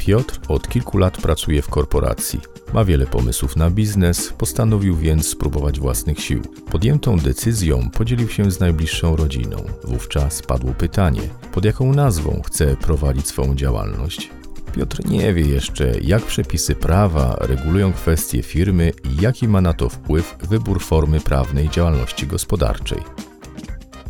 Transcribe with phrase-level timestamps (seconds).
[0.00, 2.40] Piotr od kilku lat pracuje w korporacji.
[2.74, 6.42] Ma wiele pomysłów na biznes, postanowił więc spróbować własnych sił.
[6.70, 9.56] Podjętą decyzją podzielił się z najbliższą rodziną.
[9.84, 14.30] Wówczas padło pytanie, pod jaką nazwą chce prowadzić swą działalność.
[14.72, 19.88] Piotr nie wie jeszcze, jak przepisy prawa regulują kwestie firmy i jaki ma na to
[19.88, 22.98] wpływ wybór formy prawnej działalności gospodarczej.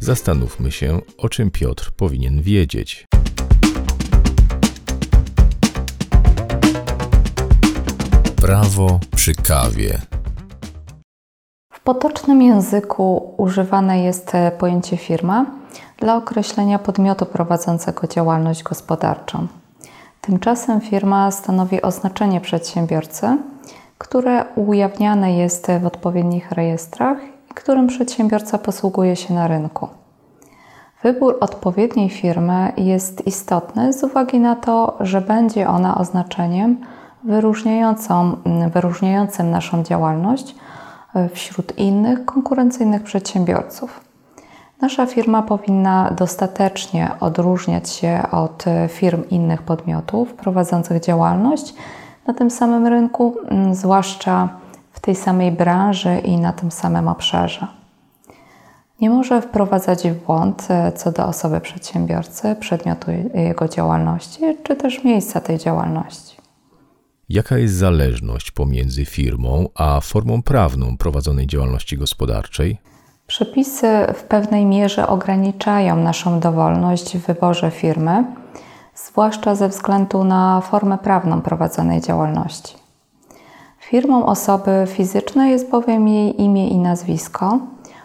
[0.01, 3.07] Zastanówmy się, o czym Piotr powinien wiedzieć.
[8.51, 9.99] Prawo przy kawie.
[11.73, 15.47] W potocznym języku używane jest pojęcie firma
[15.99, 19.47] dla określenia podmiotu prowadzącego działalność gospodarczą.
[20.21, 23.39] Tymczasem firma stanowi oznaczenie przedsiębiorcy,
[23.99, 27.19] które ujawniane jest w odpowiednich rejestrach
[27.51, 29.89] i którym przedsiębiorca posługuje się na rynku.
[31.03, 36.77] Wybór odpowiedniej firmy jest istotny z uwagi na to, że będzie ona oznaczeniem
[37.25, 38.37] wyróżniającą,
[38.73, 40.55] wyróżniającym naszą działalność
[41.35, 44.01] wśród innych konkurencyjnych przedsiębiorców.
[44.81, 51.75] Nasza firma powinna dostatecznie odróżniać się od firm innych podmiotów prowadzących działalność
[52.27, 54.49] na tym samym rynku, mm, zwłaszcza
[54.93, 57.67] w tej samej branży i na tym samym obszarze.
[59.01, 65.05] Nie może wprowadzać w błąd e, co do osoby przedsiębiorcy, przedmiotu jego działalności, czy też
[65.05, 66.40] miejsca tej działalności.
[67.31, 72.79] Jaka jest zależność pomiędzy firmą a formą prawną prowadzonej działalności gospodarczej?
[73.27, 78.25] Przepisy w pewnej mierze ograniczają naszą dowolność w wyborze firmy,
[78.95, 82.77] zwłaszcza ze względu na formę prawną prowadzonej działalności.
[83.79, 87.59] Firmą osoby fizycznej jest bowiem jej imię i nazwisko.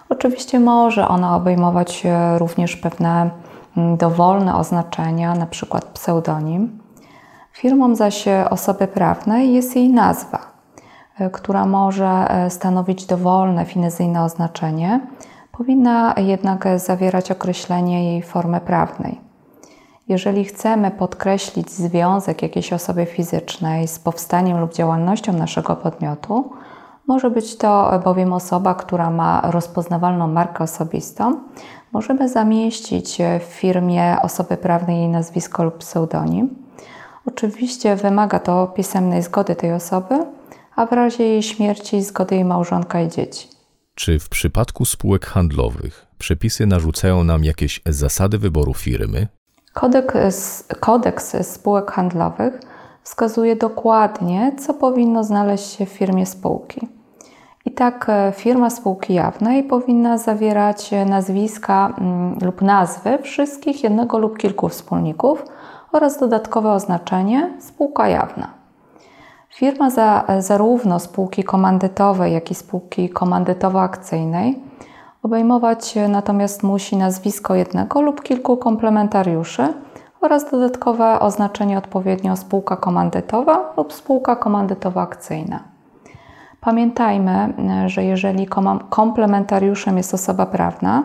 [0.09, 2.03] Oczywiście może ona obejmować
[2.37, 3.29] również pewne
[3.77, 5.79] mm, dowolne oznaczenia, np.
[5.93, 6.84] pseudonim.
[7.55, 10.55] Firmą zaś osoby prawnej jest jej nazwa
[11.19, 14.99] E, która może e, stanowić dowolne finezyjne oznaczenie,
[15.51, 19.21] powinna jednak zawierać określenie jej formy prawnej.
[20.07, 26.49] Jeżeli chcemy podkreślić związek jakiejś osoby fizycznej z powstaniem lub działalnością naszego podmiotu,
[27.07, 31.39] może być to bowiem osoba, która ma rozpoznawalną markę osobistą.
[31.91, 36.64] Możemy zamieścić w firmie osoby prawnej jej nazwisko lub pseudonim.
[37.25, 40.15] Oczywiście wymaga to pisemnej zgody tej osoby,
[40.75, 43.47] a w razie jej śmierci zgody jej małżonka i dzieci.
[43.95, 49.27] Czy w przypadku spółek handlowych przepisy narzucają nam jakieś zasady wyboru firmy?
[49.73, 52.59] Kodeks, kodeks spółek handlowych
[53.03, 56.87] wskazuje dokładnie, co powinno znaleźć się w firmie spółki.
[57.65, 64.37] I tak e, firma spółki jawnej powinna zawierać nazwiska mm, lub nazwy wszystkich jednego lub
[64.37, 65.45] kilku wspólników
[65.95, 68.47] oraz dodatkowe oznaczenie spółka jawna.
[69.49, 74.53] Firma za, zarówno spółki komandytowej, jak i spółki komandytowo-akcyjnej
[75.23, 79.73] obejmować natomiast musi nazwisko jednego lub kilku komplementariuszy
[80.21, 85.59] oraz dodatkowe oznaczenie odpowiednio spółka komandytowa lub spółka komandytowo-akcyjna.
[86.61, 87.53] Pamiętajmy,
[87.85, 88.47] że jeżeli
[88.89, 91.03] komplementariuszem jest osoba prawna,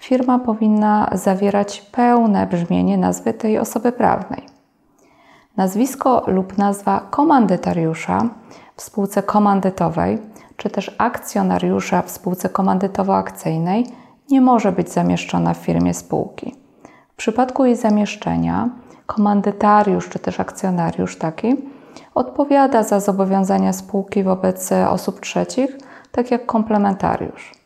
[0.00, 4.42] firma powinna zawierać pełne brzmienie nazwy tej osoby prawnej.
[5.56, 8.28] Nazwisko lub nazwa komandytariusza
[8.76, 10.18] w spółce komandytowej,
[10.56, 13.84] czy też akcjonariusza w spółce komandytowo-akcyjnej
[14.30, 16.54] nie może być zamieszczona w firmie spółki.
[17.12, 18.68] W przypadku jej zamieszczenia
[19.06, 21.56] komandytariusz czy też akcjonariusz taki
[22.14, 25.78] odpowiada za zobowiązania spółki wobec osób trzecich,
[26.12, 27.59] tak jak komplementariusz.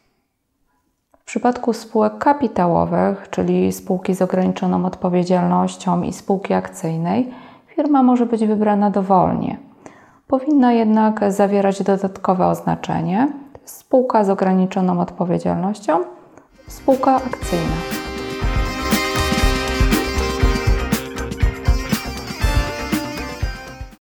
[1.24, 7.30] W przypadku spółek kapitałowych, czyli spółki z ograniczoną odpowiedzialnością i spółki akcyjnej,
[7.66, 9.58] firma może być wybrana dowolnie.
[10.26, 13.32] Powinna jednak zawierać dodatkowe oznaczenie
[13.64, 16.00] spółka z ograniczoną odpowiedzialnością,
[16.68, 17.94] spółka akcyjna.